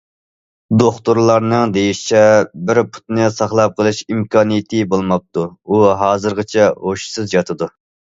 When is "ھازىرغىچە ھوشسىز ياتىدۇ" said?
6.01-7.69